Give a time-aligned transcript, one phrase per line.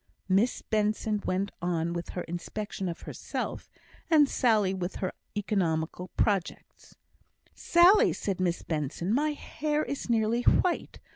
[0.27, 3.69] Miss Benson went on with her inspection of herself,
[4.09, 6.95] and Sally with her economical projects.
[7.53, 10.99] "Sally!" said Miss Benson, "my hair is nearly white.